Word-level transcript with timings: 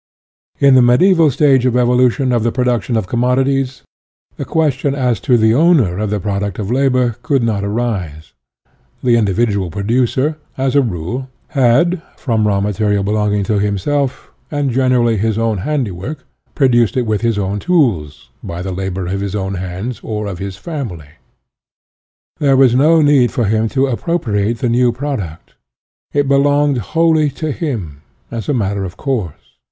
In 0.57 0.73
the 0.73 0.81
mediaeval 0.81 1.29
stage 1.29 1.63
of 1.67 1.77
evolution 1.77 2.31
of 2.31 2.41
the 2.41 2.51
production 2.51 2.97
of 2.97 3.05
commodities, 3.05 3.83
the 4.35 4.45
question 4.45 4.95
as 4.95 5.19
to 5.19 5.37
the 5.37 5.53
owner 5.53 5.99
of 5.99 6.09
the 6.09 6.19
product 6.19 6.57
of 6.57 6.71
labor 6.71 7.17
could 7.21 7.43
not 7.43 7.63
arise. 7.63 8.33
The 9.03 9.15
individual 9.15 9.69
producer, 9.69 10.37
as 10.57 10.75
a 10.75 10.81
rule, 10.81 11.29
had, 11.49 12.01
from 12.17 12.47
raw 12.47 12.59
material 12.59 13.03
belonging 13.03 13.43
to 13.43 13.59
himself, 13.59 14.31
and 14.49 14.71
generally 14.71 15.17
his 15.17 15.37
own 15.37 15.59
handiwork, 15.59 16.25
produced 16.55 16.97
it 16.97 17.05
with 17.05 17.21
his 17.21 17.37
own 17.37 17.59
tools, 17.59 18.31
by 18.43 18.63
the 18.63 18.71
labor 18.73 19.05
of 19.05 19.21
his 19.21 19.35
own 19.35 19.53
hands 19.53 19.99
or 20.01 20.25
of 20.25 20.39
his 20.39 20.57
family. 20.57 21.09
There 22.39 22.57
was 22.57 22.73
no 22.73 23.03
need 23.03 23.31
for 23.31 23.45
him 23.45 23.69
to 23.77 23.85
appropriate 23.85 24.57
the 24.57 24.69
new 24.69 24.91
product. 24.91 25.53
It 26.11 26.27
belonged 26.27 26.79
wholly 26.97 27.29
to 27.37 27.51
him, 27.51 28.01
as 28.31 28.49
a 28.49 28.53
matter 28.55 28.83
of 28.83 28.97
course. 28.97 29.35